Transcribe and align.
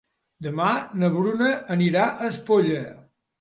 Demà 0.45 0.69
na 1.01 1.09
Bruna 1.17 1.51
anirà 1.77 2.07
a 2.15 2.31
Espolla. 2.31 2.81